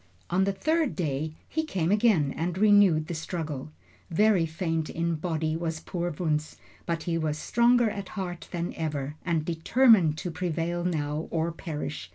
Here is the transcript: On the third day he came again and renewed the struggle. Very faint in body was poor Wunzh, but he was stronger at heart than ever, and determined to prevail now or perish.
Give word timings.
On 0.31 0.45
the 0.45 0.51
third 0.51 0.95
day 0.95 1.35
he 1.47 1.63
came 1.63 1.91
again 1.91 2.33
and 2.35 2.57
renewed 2.57 3.05
the 3.05 3.13
struggle. 3.13 3.71
Very 4.09 4.47
faint 4.47 4.89
in 4.89 5.13
body 5.13 5.55
was 5.55 5.79
poor 5.79 6.09
Wunzh, 6.11 6.55
but 6.87 7.03
he 7.03 7.19
was 7.19 7.37
stronger 7.37 7.87
at 7.91 8.09
heart 8.17 8.47
than 8.49 8.73
ever, 8.73 9.13
and 9.23 9.45
determined 9.45 10.17
to 10.17 10.31
prevail 10.31 10.83
now 10.83 11.27
or 11.29 11.51
perish. 11.51 12.09